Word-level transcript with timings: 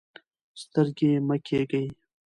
سترګۍ 0.61 1.09
مه 1.27 1.37
کیږئ. 1.47 1.85